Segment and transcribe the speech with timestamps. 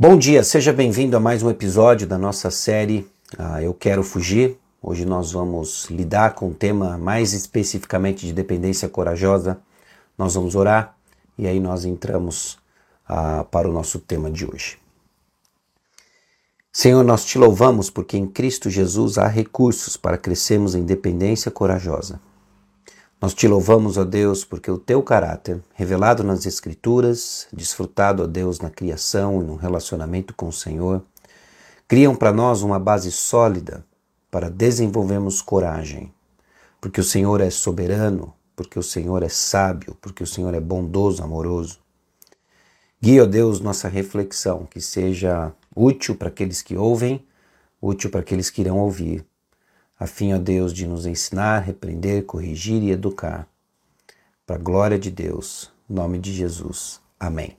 [0.00, 3.04] Bom dia, seja bem-vindo a mais um episódio da nossa série
[3.36, 4.56] ah, Eu Quero Fugir.
[4.80, 9.58] Hoje nós vamos lidar com o tema mais especificamente de dependência corajosa.
[10.16, 10.96] Nós vamos orar
[11.36, 12.60] e aí nós entramos
[13.08, 14.78] ah, para o nosso tema de hoje.
[16.72, 22.20] Senhor, nós te louvamos porque em Cristo Jesus há recursos para crescermos em dependência corajosa.
[23.20, 28.60] Nós te louvamos, ó Deus, porque o teu caráter, revelado nas Escrituras, desfrutado, ó Deus,
[28.60, 31.02] na criação e no relacionamento com o Senhor,
[31.88, 33.84] criam para nós uma base sólida
[34.30, 36.12] para desenvolvermos coragem,
[36.80, 41.20] porque o Senhor é soberano, porque o Senhor é sábio, porque o Senhor é bondoso,
[41.20, 41.80] amoroso.
[43.02, 47.26] Guia, ó Deus, nossa reflexão, que seja útil para aqueles que ouvem,
[47.82, 49.26] útil para aqueles que irão ouvir
[49.98, 53.48] a fim, ó Deus, de nos ensinar, repreender, corrigir e educar.
[54.46, 57.00] Para a glória de Deus, em nome de Jesus.
[57.18, 57.56] Amém.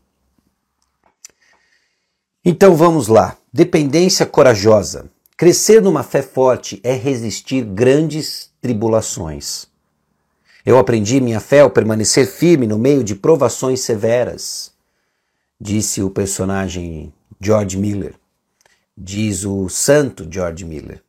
[2.43, 3.37] Então vamos lá.
[3.51, 5.11] Dependência corajosa.
[5.35, 9.67] Crescer numa fé forte é resistir grandes tribulações.
[10.65, 14.71] Eu aprendi minha fé ao permanecer firme no meio de provações severas,
[15.59, 18.15] disse o personagem George Miller.
[18.97, 21.01] Diz o santo George Miller.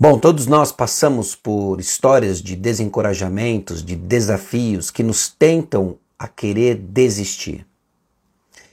[0.00, 6.76] Bom, todos nós passamos por histórias de desencorajamentos, de desafios que nos tentam a querer
[6.76, 7.66] desistir.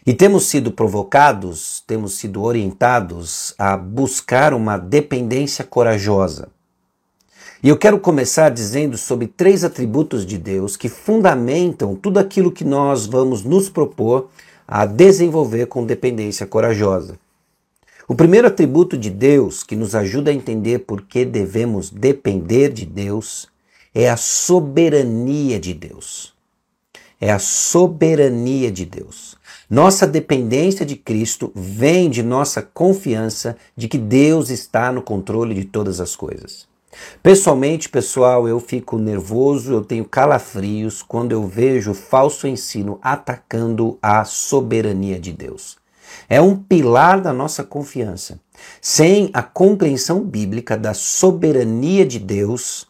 [0.05, 6.49] E temos sido provocados, temos sido orientados a buscar uma dependência corajosa.
[7.63, 12.63] E eu quero começar dizendo sobre três atributos de Deus que fundamentam tudo aquilo que
[12.63, 14.29] nós vamos nos propor
[14.67, 17.17] a desenvolver com dependência corajosa.
[18.07, 22.85] O primeiro atributo de Deus que nos ajuda a entender por que devemos depender de
[22.85, 23.47] Deus
[23.95, 26.31] é a soberania de Deus.
[27.19, 29.35] É a soberania de Deus.
[29.67, 35.65] Nossa dependência de Cristo vem de nossa confiança de que Deus está no controle de
[35.65, 36.67] todas as coisas.
[37.23, 44.23] Pessoalmente, pessoal, eu fico nervoso, eu tenho calafrios quando eu vejo falso ensino atacando a
[44.23, 45.83] soberania de Deus
[46.29, 48.39] é um pilar da nossa confiança.
[48.81, 52.87] Sem a compreensão bíblica da soberania de Deus,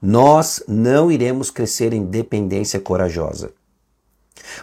[0.00, 3.50] nós não iremos crescer em dependência corajosa.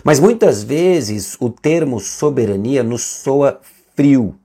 [0.03, 3.59] Mas muitas vezes o termo soberania nos soa
[3.96, 4.35] frio,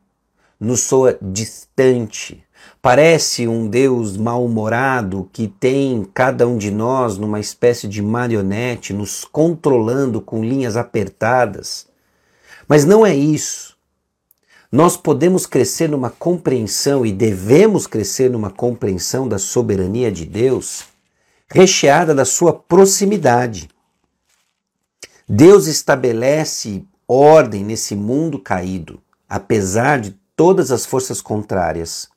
[0.59, 2.43] nos soa distante.
[2.83, 9.25] Parece um Deus mal-humorado que tem cada um de nós numa espécie de marionete, nos
[9.25, 11.88] controlando com linhas apertadas.
[12.69, 13.77] Mas não é isso.
[14.71, 20.85] Nós podemos crescer numa compreensão e devemos crescer numa compreensão da soberania de Deus,
[21.49, 23.71] recheada da sua proximidade.
[25.27, 32.09] Deus estabelece ordem nesse mundo caído, apesar de todas as forças contrárias.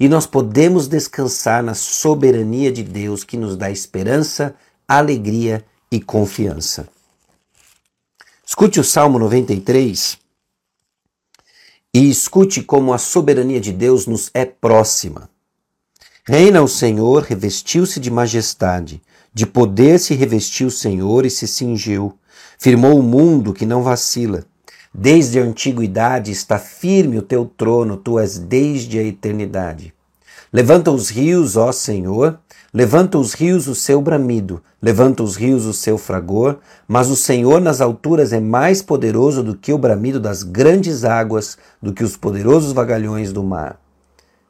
[0.00, 4.54] E nós podemos descansar na soberania de Deus que nos dá esperança,
[4.88, 6.88] alegria e confiança.
[8.52, 10.18] Escute o Salmo 93
[11.94, 15.30] e escute como a soberania de Deus nos é próxima.
[16.28, 19.00] Reina o Senhor, revestiu-se de majestade,
[19.32, 22.18] de poder se revestiu o Senhor e se cingiu.
[22.58, 24.44] Firmou o mundo que não vacila.
[24.92, 29.94] Desde a antiguidade está firme o teu trono, tu és desde a eternidade.
[30.52, 32.38] Levanta os rios, ó Senhor,
[32.74, 36.56] Levanta os rios o seu bramido, levanta os rios o seu fragor,
[36.88, 41.58] mas o Senhor nas alturas é mais poderoso do que o bramido das grandes águas,
[41.82, 43.78] do que os poderosos vagalhões do mar.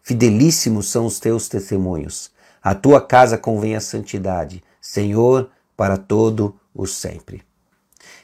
[0.04, 2.30] Fidelíssimos são os teus testemunhos.
[2.62, 7.42] A tua casa convém a santidade, Senhor, para todo o sempre.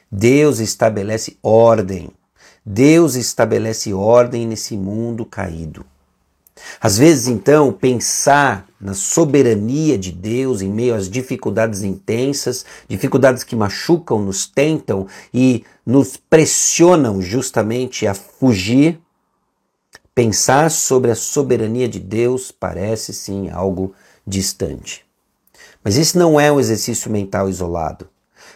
[0.09, 2.09] Deus estabelece ordem.
[2.65, 5.85] Deus estabelece ordem nesse mundo caído.
[6.79, 13.55] Às vezes, então, pensar na soberania de Deus em meio às dificuldades intensas, dificuldades que
[13.55, 18.99] machucam, nos tentam e nos pressionam justamente a fugir,
[20.15, 23.93] pensar sobre a soberania de Deus parece sim algo
[24.25, 25.05] distante.
[25.83, 28.07] Mas esse não é um exercício mental isolado.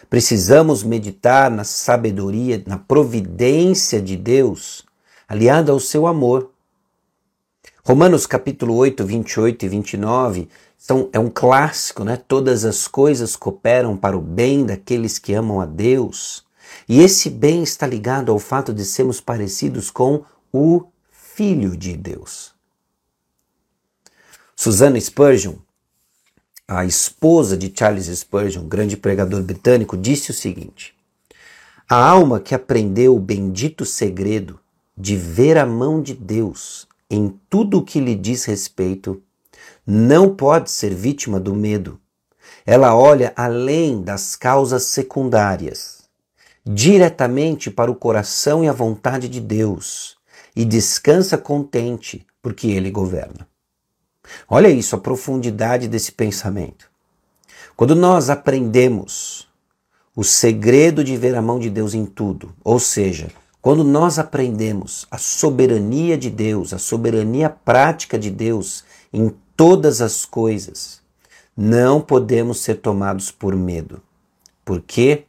[0.08, 4.84] Precisamos meditar na sabedoria, na providência de Deus,
[5.28, 6.53] aliada ao seu amor
[7.86, 10.48] Romanos capítulo 8, 28 e 29
[10.78, 12.16] são, é um clássico, né?
[12.16, 16.46] Todas as coisas cooperam para o bem daqueles que amam a Deus.
[16.88, 22.54] E esse bem está ligado ao fato de sermos parecidos com o Filho de Deus.
[24.56, 25.56] Susana Spurgeon,
[26.66, 30.94] a esposa de Charles Spurgeon, grande pregador britânico, disse o seguinte:
[31.86, 34.58] A alma que aprendeu o bendito segredo
[34.96, 39.22] de ver a mão de Deus em tudo o que lhe diz respeito,
[39.86, 42.00] não pode ser vítima do medo.
[42.66, 46.02] Ela olha além das causas secundárias,
[46.64, 50.16] diretamente para o coração e a vontade de Deus,
[50.56, 53.46] e descansa contente, porque Ele governa.
[54.48, 56.90] Olha isso, a profundidade desse pensamento.
[57.76, 59.48] Quando nós aprendemos
[60.16, 63.30] o segredo de ver a mão de Deus em tudo, ou seja,
[63.64, 70.26] quando nós aprendemos a soberania de Deus, a soberania prática de Deus em todas as
[70.26, 71.00] coisas,
[71.56, 74.02] não podemos ser tomados por medo.
[74.66, 75.24] Por quê?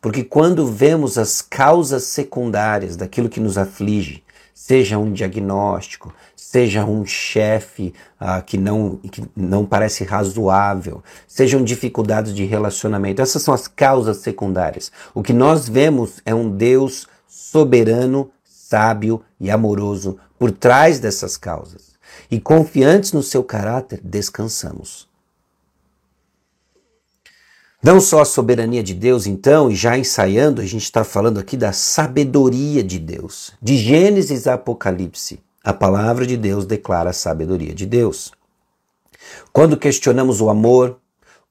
[0.00, 4.22] Porque quando vemos as causas secundárias daquilo que nos aflige,
[4.54, 12.32] seja um diagnóstico, seja um chefe ah, que, não, que não parece razoável, sejam dificuldades
[12.32, 14.92] de relacionamento, essas são as causas secundárias.
[15.12, 17.08] O que nós vemos é um Deus
[17.50, 21.92] soberano, sábio e amoroso por trás dessas causas.
[22.30, 25.08] E confiantes no seu caráter, descansamos.
[27.82, 31.54] Não só a soberania de Deus, então, e já ensaiando, a gente está falando aqui
[31.54, 33.52] da sabedoria de Deus.
[33.60, 38.32] De Gênesis a Apocalipse, a palavra de Deus declara a sabedoria de Deus.
[39.52, 40.98] Quando questionamos o amor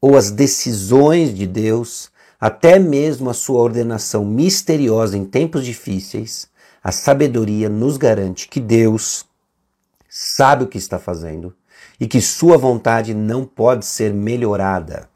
[0.02, 2.12] ou as decisões de Deus,
[2.44, 6.50] até mesmo a sua ordenação misteriosa em tempos difíceis,
[6.84, 9.24] a sabedoria nos garante que Deus
[10.10, 11.56] sabe o que está fazendo
[11.98, 15.08] e que sua vontade não pode ser melhorada.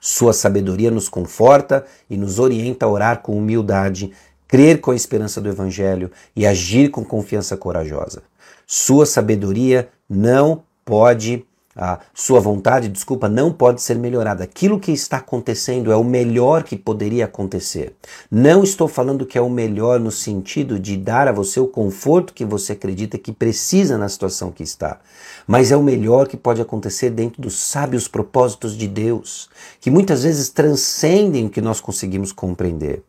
[0.00, 4.10] Sua sabedoria nos conforta e nos orienta a orar com humildade,
[4.48, 8.22] crer com a esperança do Evangelho e agir com confiança corajosa.
[8.66, 14.44] Sua sabedoria não pode a sua vontade, desculpa, não pode ser melhorada.
[14.44, 17.94] Aquilo que está acontecendo é o melhor que poderia acontecer.
[18.30, 22.34] Não estou falando que é o melhor no sentido de dar a você o conforto
[22.34, 25.00] que você acredita que precisa na situação que está,
[25.46, 29.48] mas é o melhor que pode acontecer dentro dos sábios propósitos de Deus,
[29.80, 33.02] que muitas vezes transcendem o que nós conseguimos compreender.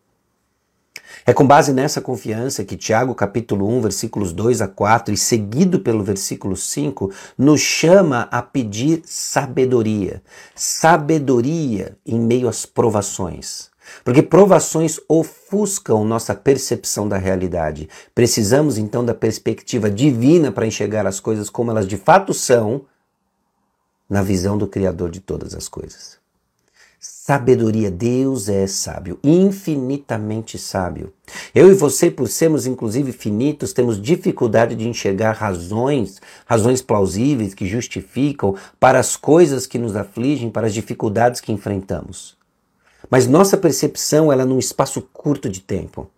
[1.26, 5.80] É com base nessa confiança que Tiago capítulo 1, versículos 2 a 4 e seguido
[5.80, 10.22] pelo versículo 5 nos chama a pedir sabedoria.
[10.54, 13.72] Sabedoria em meio às provações.
[14.04, 17.88] Porque provações ofuscam nossa percepção da realidade.
[18.14, 22.86] Precisamos então da perspectiva divina para enxergar as coisas como elas de fato são
[24.10, 26.23] na visão do Criador de todas as coisas.
[27.06, 31.12] Sabedoria, Deus é sábio, infinitamente sábio.
[31.54, 37.68] Eu e você, por sermos inclusive finitos, temos dificuldade de enxergar razões, razões plausíveis que
[37.68, 42.38] justificam para as coisas que nos afligem, para as dificuldades que enfrentamos.
[43.10, 46.10] Mas nossa percepção ela é num espaço curto de tempo.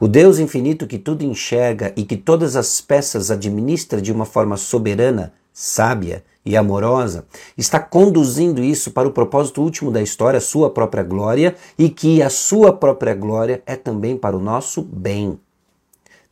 [0.00, 4.56] O Deus infinito que tudo enxerga e que todas as peças administra de uma forma
[4.56, 7.24] soberana, sábia, e amorosa,
[7.56, 12.22] está conduzindo isso para o propósito último da história, a sua própria glória, e que
[12.22, 15.38] a sua própria glória é também para o nosso bem.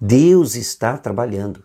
[0.01, 1.63] Deus está trabalhando.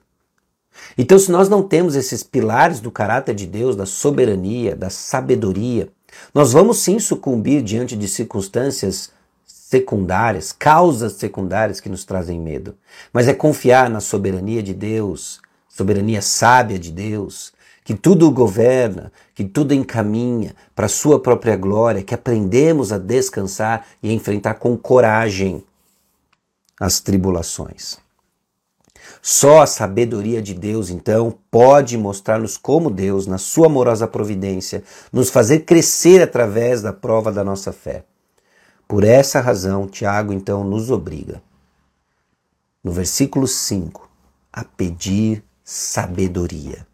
[0.98, 5.90] Então, se nós não temos esses pilares do caráter de Deus, da soberania, da sabedoria,
[6.34, 9.12] nós vamos sim sucumbir diante de circunstâncias
[9.46, 12.76] secundárias, causas secundárias que nos trazem medo.
[13.12, 17.52] Mas é confiar na soberania de Deus, soberania sábia de Deus,
[17.88, 23.88] que tudo governa, que tudo encaminha para a sua própria glória, que aprendemos a descansar
[24.04, 25.64] e a enfrentar com coragem
[26.78, 27.98] as tribulações.
[29.22, 35.30] Só a sabedoria de Deus, então, pode mostrar-nos como Deus, na sua amorosa providência, nos
[35.30, 38.04] fazer crescer através da prova da nossa fé.
[38.86, 41.42] Por essa razão, Tiago, então, nos obriga,
[42.84, 44.10] no versículo 5,
[44.52, 46.86] a pedir sabedoria.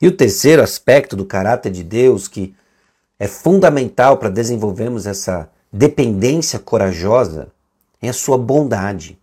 [0.00, 2.54] E o terceiro aspecto do caráter de Deus que
[3.18, 7.48] é fundamental para desenvolvermos essa dependência corajosa
[8.00, 9.18] é a sua bondade.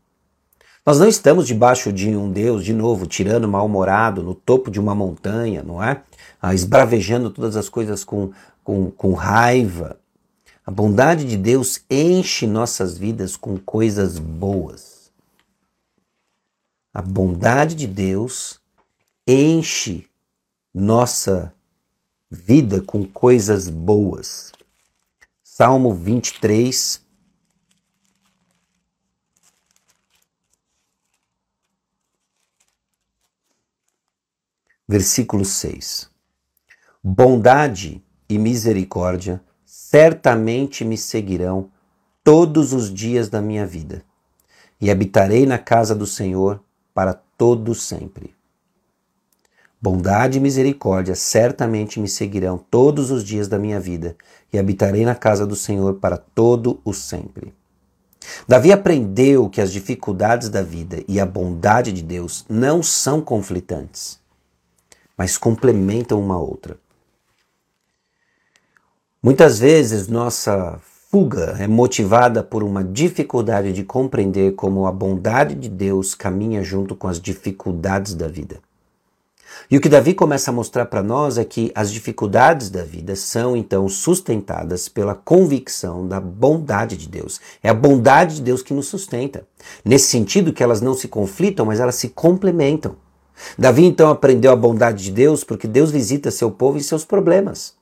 [0.86, 4.94] Nós não estamos debaixo de um Deus, de novo, tirano, mal-humorado, no topo de uma
[4.94, 6.02] montanha, não é?
[6.42, 8.32] Ah, esbravejando todas as coisas com,
[8.64, 9.98] com, com raiva.
[10.66, 15.12] A bondade de Deus enche nossas vidas com coisas boas.
[16.94, 18.60] A bondade de Deus
[19.26, 20.06] enche
[20.74, 21.54] nossa
[22.32, 24.52] vida com coisas boas.
[25.44, 27.00] Salmo 23.
[34.88, 36.10] Versículo 6.
[37.04, 41.72] Bondade e misericórdia certamente me seguirão
[42.24, 44.04] todos os dias da minha vida,
[44.80, 46.64] e habitarei na casa do Senhor
[46.94, 48.34] para todo sempre.
[49.84, 54.16] Bondade e misericórdia certamente me seguirão todos os dias da minha vida,
[54.54, 57.54] e habitarei na casa do Senhor para todo o sempre.
[58.48, 64.18] Davi aprendeu que as dificuldades da vida e a bondade de Deus não são conflitantes,
[65.18, 66.78] mas complementam uma outra.
[69.22, 70.80] Muitas vezes nossa
[71.12, 76.96] fuga é motivada por uma dificuldade de compreender como a bondade de Deus caminha junto
[76.96, 78.62] com as dificuldades da vida.
[79.72, 83.16] E o que Davi começa a mostrar para nós é que as dificuldades da vida
[83.16, 87.40] são então sustentadas pela convicção da bondade de Deus.
[87.62, 89.48] É a bondade de Deus que nos sustenta.
[89.84, 92.96] Nesse sentido que elas não se conflitam, mas elas se complementam.
[93.58, 97.74] Davi então aprendeu a bondade de Deus porque Deus visita seu povo e seus problemas.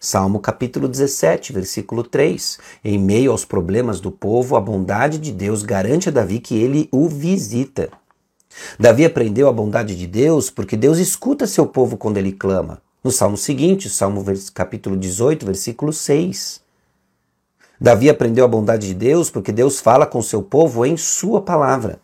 [0.00, 2.58] Salmo capítulo 17, versículo 3.
[2.84, 6.88] Em meio aos problemas do povo, a bondade de Deus garante a Davi que ele
[6.92, 7.90] o visita.
[8.78, 12.80] Davi aprendeu a bondade de Deus porque Deus escuta seu povo quando ele clama.
[13.02, 16.60] No salmo seguinte, Salmo capítulo 18, versículo 6.
[17.80, 22.00] Davi aprendeu a bondade de Deus porque Deus fala com seu povo em sua palavra.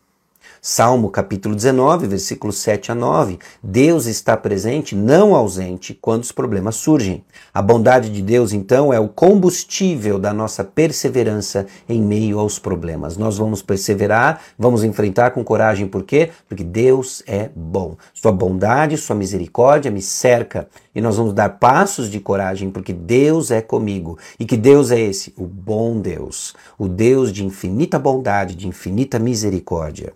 [0.66, 3.38] Salmo capítulo 19, versículos 7 a 9.
[3.62, 7.22] Deus está presente, não ausente, quando os problemas surgem.
[7.52, 13.18] A bondade de Deus, então, é o combustível da nossa perseverança em meio aos problemas.
[13.18, 16.30] Nós vamos perseverar, vamos enfrentar com coragem, por quê?
[16.48, 17.98] Porque Deus é bom.
[18.14, 20.66] Sua bondade, sua misericórdia me cerca.
[20.94, 24.18] E nós vamos dar passos de coragem, porque Deus é comigo.
[24.40, 25.34] E que Deus é esse?
[25.36, 26.54] O bom Deus.
[26.78, 30.14] O Deus de infinita bondade, de infinita misericórdia.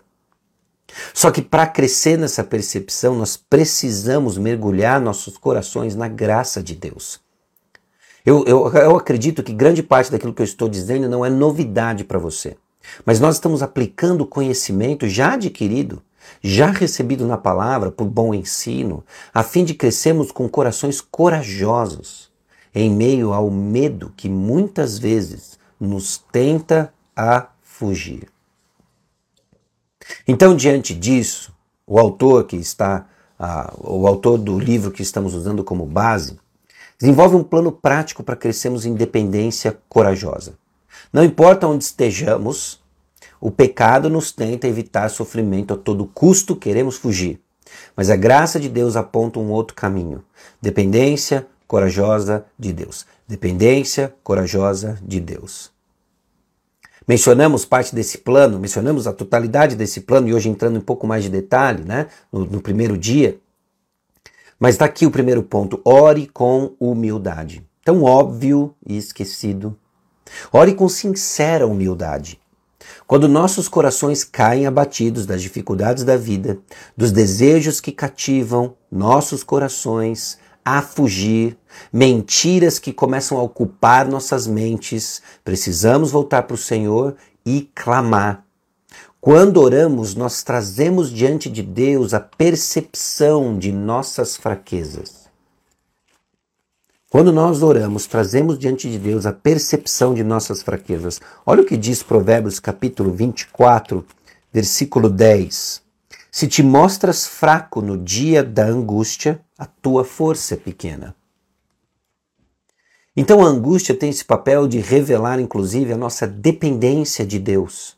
[1.13, 7.19] Só que para crescer nessa percepção, nós precisamos mergulhar nossos corações na graça de Deus.
[8.25, 12.03] Eu, eu, eu acredito que grande parte daquilo que eu estou dizendo não é novidade
[12.03, 12.57] para você.
[13.05, 16.01] Mas nós estamos aplicando conhecimento já adquirido,
[16.41, 19.03] já recebido na palavra por bom ensino,
[19.33, 22.29] a fim de crescermos com corações corajosos
[22.73, 28.27] em meio ao medo que muitas vezes nos tenta a fugir.
[30.27, 31.53] Então, diante disso,
[31.85, 33.07] o autor que está,
[33.79, 36.39] o autor do livro que estamos usando como base,
[36.99, 40.53] desenvolve um plano prático para crescermos em dependência corajosa.
[41.11, 42.79] Não importa onde estejamos,
[43.41, 47.39] o pecado nos tenta evitar sofrimento a todo custo, queremos fugir.
[47.95, 50.23] Mas a graça de Deus aponta um outro caminho:
[50.61, 53.05] dependência corajosa de Deus.
[53.27, 55.71] Dependência corajosa de Deus.
[57.09, 61.23] Mencionamos parte desse plano, mencionamos a totalidade desse plano e hoje entrando um pouco mais
[61.23, 63.39] de detalhe, né, no, no primeiro dia.
[64.59, 67.67] Mas está aqui o primeiro ponto: ore com humildade.
[67.83, 69.75] Tão óbvio e esquecido.
[70.53, 72.39] Ore com sincera humildade.
[73.07, 76.59] Quando nossos corações caem abatidos das dificuldades da vida,
[76.95, 80.37] dos desejos que cativam nossos corações,
[80.77, 81.57] a fugir,
[81.91, 85.21] mentiras que começam a ocupar nossas mentes.
[85.43, 88.45] Precisamos voltar para o Senhor e clamar.
[89.19, 95.27] Quando oramos, nós trazemos diante de Deus a percepção de nossas fraquezas.
[97.09, 101.19] Quando nós oramos, trazemos diante de Deus a percepção de nossas fraquezas.
[101.43, 104.05] Olha o que diz Provérbios capítulo 24,
[104.53, 105.81] versículo 10.
[106.31, 111.13] Se te mostras fraco no dia da angústia, a tua força é pequena.
[113.15, 117.97] Então a angústia tem esse papel de revelar, inclusive, a nossa dependência de Deus.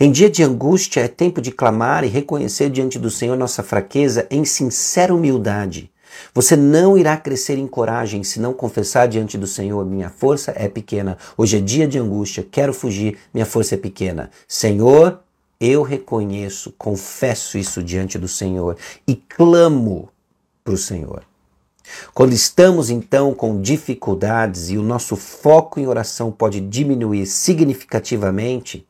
[0.00, 4.26] Em dia de angústia é tempo de clamar e reconhecer diante do Senhor nossa fraqueza
[4.28, 5.92] em sincera humildade.
[6.34, 10.68] Você não irá crescer em coragem se não confessar diante do Senhor: minha força é
[10.68, 11.16] pequena.
[11.36, 14.28] Hoje é dia de angústia, quero fugir, minha força é pequena.
[14.48, 15.20] Senhor,
[15.60, 20.08] eu reconheço, confesso isso diante do Senhor e clamo
[20.70, 21.22] para o Senhor.
[22.14, 28.86] Quando estamos então com dificuldades e o nosso foco em oração pode diminuir significativamente,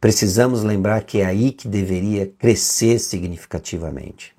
[0.00, 4.32] precisamos lembrar que é aí que deveria crescer significativamente.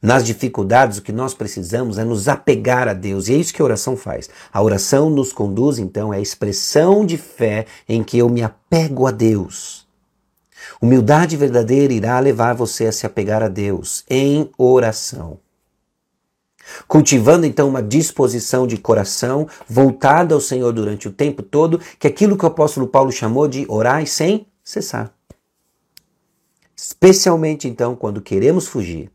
[0.00, 3.62] Nas dificuldades, o que nós precisamos é nos apegar a Deus, e é isso que
[3.62, 4.30] a oração faz.
[4.52, 9.10] A oração nos conduz então à expressão de fé em que eu me apego a
[9.10, 9.82] Deus
[10.80, 15.38] Humildade verdadeira irá levar você a se apegar a Deus em oração.
[16.86, 22.10] Cultivando então uma disposição de coração voltada ao Senhor durante o tempo todo, que é
[22.10, 25.12] aquilo que o apóstolo Paulo chamou de orar sem cessar.
[26.76, 29.10] Especialmente então quando queremos fugir,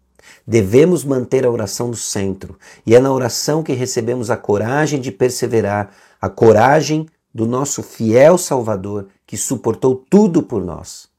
[0.45, 5.11] devemos manter a oração no centro, e é na oração que recebemos a coragem de
[5.11, 11.09] perseverar, a coragem do nosso fiel Salvador que suportou tudo por nós.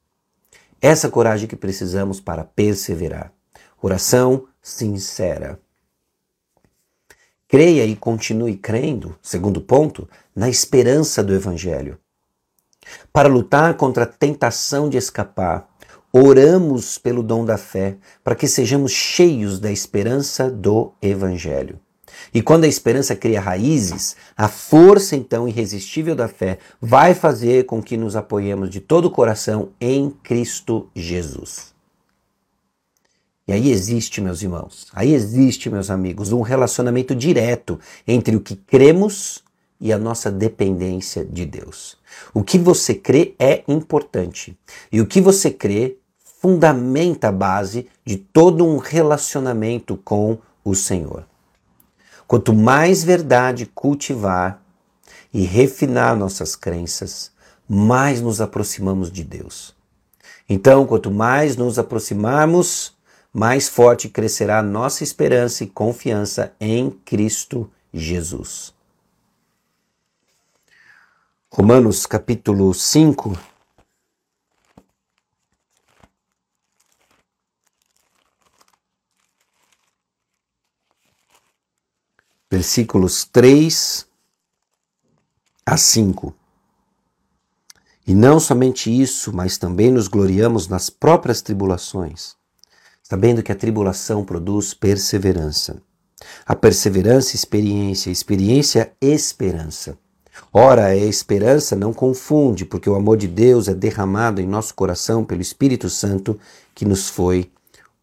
[0.81, 3.33] Essa coragem que precisamos para perseverar.
[3.81, 5.61] Oração sincera.
[7.49, 11.99] Creia e continue crendo, segundo ponto, na esperança do Evangelho.
[13.11, 15.67] Para lutar contra a tentação de escapar,
[16.13, 21.81] oramos pelo dom da fé, para que sejamos cheios da esperança do Evangelho.
[22.35, 27.83] E quando a esperança cria raízes, a força então irresistível da fé vai fazer com
[27.83, 31.78] que nos apoiemos de todo o coração em Cristo Jesus.
[33.49, 38.55] E aí existe, meus irmãos, aí existe, meus amigos, um relacionamento direto entre o que
[38.55, 39.43] cremos
[39.81, 41.97] e a nossa dependência de Deus.
[42.35, 44.55] O que você crê é importante.
[44.93, 45.97] E o que você crê
[46.43, 51.25] fundamenta a base de todo um relacionamento com o Senhor.
[52.27, 54.63] Quanto mais verdade cultivar
[55.33, 57.33] e refinar nossas crenças,
[57.67, 59.75] mais nos aproximamos de Deus.
[60.47, 62.98] Então, quanto mais nos aproximarmos,
[63.33, 68.75] mais forte crescerá nossa esperança e confiança em Cristo Jesus.
[71.51, 73.39] Romanos capítulo 5,
[82.51, 84.09] versículos 3
[85.67, 86.35] a 5.
[88.07, 92.38] E não somente isso, mas também nos gloriamos nas próprias tribulações,
[93.09, 95.81] sabendo que a tribulação produz perseverança.
[96.45, 99.97] A perseverança, experiência, experiência, esperança.
[100.53, 105.25] Ora, a esperança não confunde, porque o amor de Deus é derramado em nosso coração
[105.25, 106.39] pelo Espírito Santo
[106.75, 107.51] que nos foi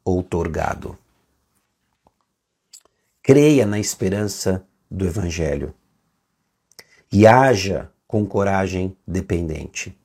[0.04, 0.98] outorgado.
[3.22, 5.72] Creia na esperança do Evangelho
[7.12, 9.96] e haja com coragem dependente.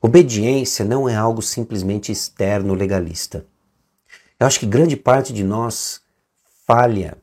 [0.00, 3.44] Obediência não é algo simplesmente externo legalista.
[4.38, 6.00] Eu acho que grande parte de nós
[6.66, 7.16] falha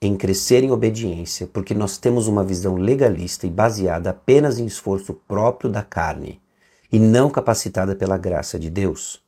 [0.00, 5.14] em crescer em obediência porque nós temos uma visão legalista e baseada apenas em esforço
[5.26, 6.40] próprio da carne
[6.90, 9.20] e não capacitada pela graça de Deus.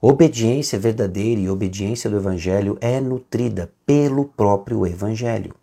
[0.00, 5.54] Obediência verdadeira e obediência do Evangelho é nutrida pelo próprio Evangelho.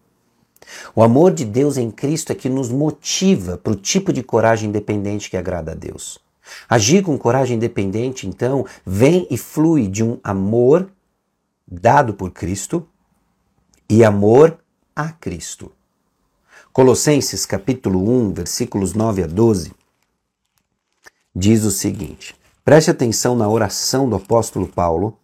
[0.93, 4.69] O amor de Deus em Cristo é que nos motiva para o tipo de coragem
[4.69, 6.19] independente que agrada a Deus.
[6.67, 10.89] Agir com coragem independente, então, vem e flui de um amor
[11.67, 12.88] dado por Cristo
[13.89, 14.58] e amor
[14.95, 15.71] a Cristo.
[16.73, 19.73] Colossenses capítulo 1, versículos 9 a 12,
[21.36, 25.17] diz o seguinte: Preste atenção na oração do apóstolo Paulo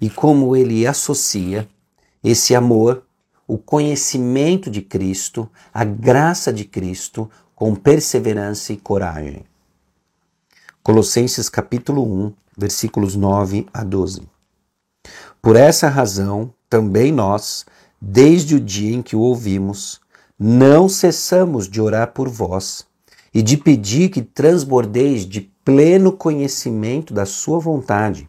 [0.00, 1.68] e como ele associa
[2.22, 3.04] esse amor,
[3.46, 9.44] o conhecimento de Cristo, a graça de Cristo com perseverança e coragem.
[10.84, 14.22] Colossenses capítulo 1, versículos 9 a 12.
[15.40, 17.64] Por essa razão, também nós,
[18.00, 20.00] desde o dia em que o ouvimos,
[20.36, 22.84] não cessamos de orar por vós
[23.32, 28.28] e de pedir que transbordeis de pleno conhecimento da sua vontade,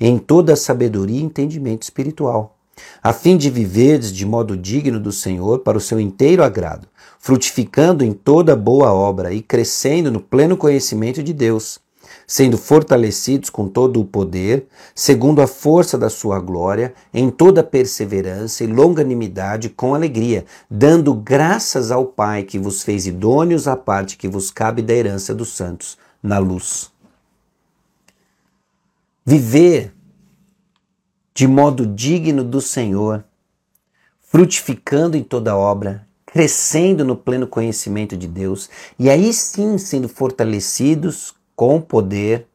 [0.00, 2.58] em toda sabedoria e entendimento espiritual,
[3.00, 6.88] a fim de viverdes de modo digno do Senhor para o seu inteiro agrado,
[7.20, 11.80] frutificando em toda boa obra e crescendo no pleno conhecimento de Deus
[12.32, 18.64] sendo fortalecidos com todo o poder, segundo a força da sua glória, em toda perseverança
[18.64, 24.28] e longanimidade com alegria, dando graças ao Pai que vos fez idôneos à parte que
[24.28, 26.90] vos cabe da herança dos santos na luz.
[29.26, 29.92] Viver
[31.34, 33.22] de modo digno do Senhor,
[34.22, 41.34] frutificando em toda obra, crescendo no pleno conhecimento de Deus, e aí sim sendo fortalecidos
[41.54, 42.46] com poder,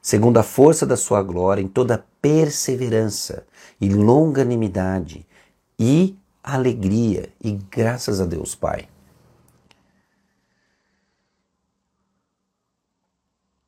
[0.00, 3.44] segundo a força da sua glória, em toda perseverança
[3.80, 5.26] e longanimidade
[5.78, 8.88] e alegria, e graças a Deus, Pai.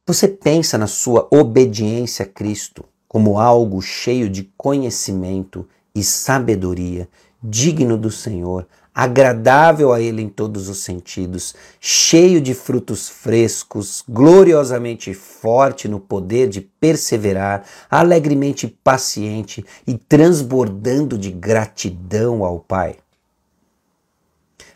[0.06, 7.08] Você pensa na sua obediência a Cristo como algo cheio de conhecimento e sabedoria,
[7.42, 15.12] digno do Senhor, agradável a Ele em todos os sentidos, cheio de frutos frescos, gloriosamente
[15.12, 22.96] forte no poder de perseverar, alegremente paciente e transbordando de gratidão ao Pai.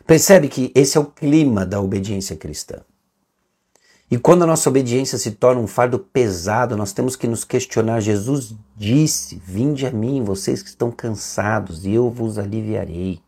[0.05, 2.79] Percebe que esse é o clima da obediência cristã.
[4.11, 7.99] E quando a nossa obediência se torna um fardo pesado, nós temos que nos questionar.
[7.99, 13.21] Jesus disse: Vinde a mim, vocês que estão cansados, e eu vos aliviarei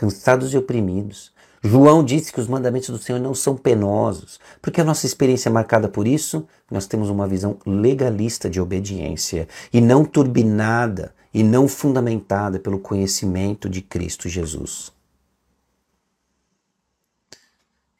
[0.00, 1.30] cansados e oprimidos,
[1.62, 5.52] João disse que os mandamentos do Senhor não são penosos, porque a nossa experiência é
[5.52, 11.68] marcada por isso, nós temos uma visão legalista de obediência e não turbinada e não
[11.68, 14.90] fundamentada pelo conhecimento de Cristo Jesus.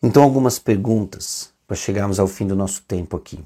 [0.03, 3.45] Então, algumas perguntas para chegarmos ao fim do nosso tempo aqui.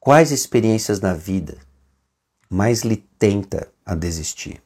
[0.00, 1.58] Quais experiências na vida
[2.48, 4.62] mais lhe tenta a desistir?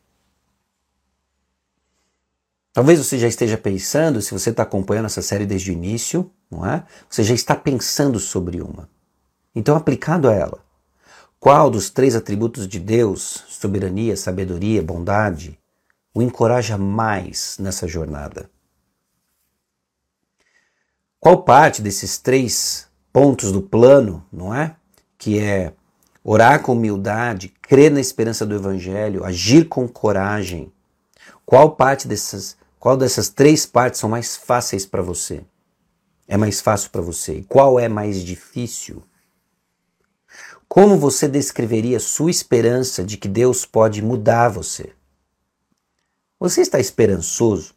[2.73, 6.67] Talvez você já esteja pensando, se você está acompanhando essa série desde o início, não
[6.67, 6.85] é?
[7.09, 8.89] Você já está pensando sobre uma.
[9.55, 10.65] Então, aplicado a ela,
[11.39, 15.59] qual dos três atributos de Deus, soberania, sabedoria, bondade,
[16.15, 18.49] o encoraja mais nessa jornada?
[21.21, 24.75] Qual parte desses três pontos do plano, não é?
[25.19, 25.75] Que é
[26.25, 30.73] orar com humildade, crer na esperança do Evangelho, agir com coragem.
[31.45, 35.45] Qual parte dessas qual dessas três partes são mais fáceis para você?
[36.27, 37.35] É mais fácil para você?
[37.37, 39.05] E qual é mais difícil?
[40.69, 44.93] Como você descreveria sua esperança de que Deus pode mudar você?
[46.41, 47.73] Você está esperançoso?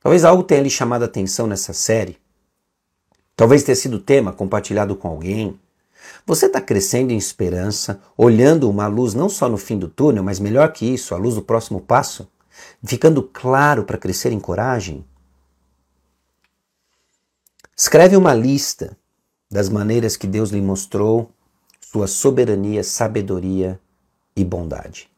[0.00, 2.18] Talvez algo tenha lhe chamado a atenção nessa série.
[3.36, 5.60] Talvez tenha sido tema compartilhado com alguém.
[6.26, 10.40] Você está crescendo em esperança, olhando uma luz não só no fim do túnel, mas
[10.40, 12.28] melhor que isso, a luz do próximo passo?
[12.84, 15.04] Ficando claro para crescer em coragem?
[17.76, 18.96] Escreve uma lista
[19.50, 21.30] das maneiras que Deus lhe mostrou
[21.80, 23.78] sua soberania, sabedoria
[24.34, 25.08] e bondade.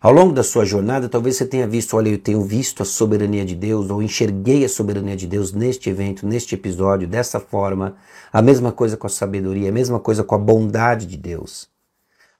[0.00, 3.44] Ao longo da sua jornada, talvez você tenha visto, olha, eu tenho visto a soberania
[3.44, 7.96] de Deus, ou enxerguei a soberania de Deus neste evento, neste episódio, dessa forma.
[8.32, 11.71] A mesma coisa com a sabedoria, a mesma coisa com a bondade de Deus.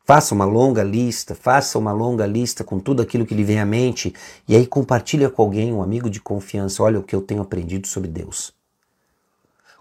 [0.04, 3.64] Faça uma longa lista, faça uma longa lista com tudo aquilo que lhe vem à
[3.64, 4.12] mente
[4.48, 7.86] e aí compartilha com alguém, um amigo de confiança, olha o que eu tenho aprendido
[7.86, 8.52] sobre Deus.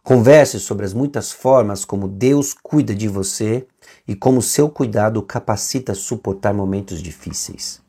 [0.04, 3.66] Converse sobre as muitas formas como Deus cuida de você
[4.08, 7.82] e como seu cuidado o capacita a suportar momentos difíceis.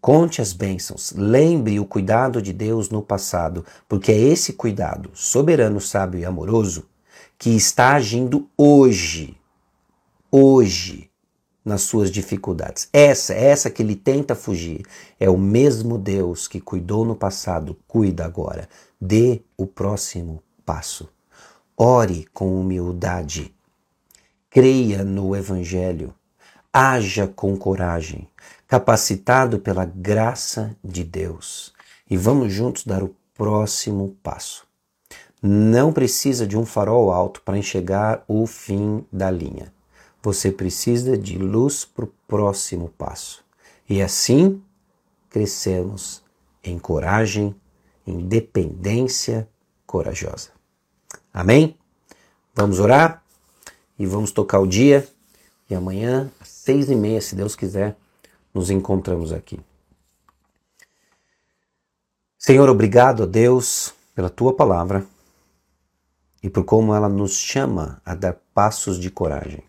[0.00, 5.80] Conte as bênçãos, lembre o cuidado de Deus no passado, porque é esse cuidado, soberano,
[5.80, 6.84] sábio e amoroso,
[7.38, 9.36] que está agindo hoje
[10.38, 11.10] hoje
[11.64, 12.90] nas suas dificuldades.
[12.92, 14.84] Essa, essa que ele tenta fugir,
[15.18, 18.68] é o mesmo Deus que cuidou no passado, cuida agora.
[19.00, 21.08] Dê o próximo passo.
[21.74, 23.54] Ore com humildade.
[24.50, 26.14] Creia no Evangelho.
[26.70, 28.28] Haja com coragem,
[28.68, 31.72] capacitado pela graça de Deus.
[32.10, 34.66] E vamos juntos dar o próximo passo.
[35.42, 39.74] Não precisa de um farol alto para enxergar o fim da linha.
[40.22, 43.44] Você precisa de luz para o próximo passo.
[43.88, 44.62] E assim
[45.30, 46.22] crescemos
[46.64, 47.54] em coragem,
[48.06, 49.48] em dependência
[49.86, 50.50] corajosa.
[51.32, 51.76] Amém?
[52.54, 53.22] Vamos orar
[53.98, 55.06] e vamos tocar o dia.
[55.68, 57.96] E amanhã, às seis e meia, se Deus quiser,
[58.54, 59.60] nos encontramos aqui.
[62.38, 65.04] Senhor, obrigado a Deus pela tua palavra
[66.42, 69.65] e por como ela nos chama a dar passos de coragem.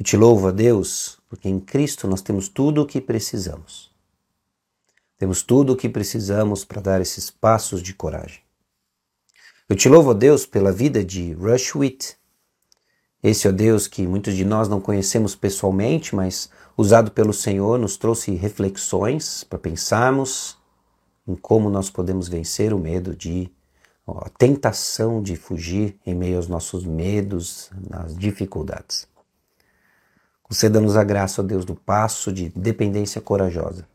[0.00, 3.90] Eu te louvo a Deus, porque em Cristo nós temos tudo o que precisamos.
[5.18, 8.40] Temos tudo o que precisamos para dar esses passos de coragem.
[9.68, 12.16] Eu te louvo a Deus pela vida de Rushwit,
[13.22, 17.98] esse ó Deus que muitos de nós não conhecemos pessoalmente, mas usado pelo Senhor nos
[17.98, 20.56] trouxe reflexões para pensarmos
[21.28, 23.52] em como nós podemos vencer o medo de
[24.08, 29.09] a tentação de fugir em meio aos nossos medos, nas dificuldades.
[30.50, 33.86] Conceda-nos a graça, ó Deus, do passo de dependência corajosa.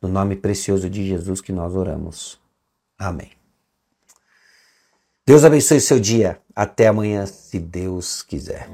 [0.00, 2.40] No nome precioso de Jesus que nós oramos.
[2.98, 3.32] Amém.
[5.26, 6.40] Deus abençoe seu dia.
[6.56, 8.70] Até amanhã, se Deus quiser.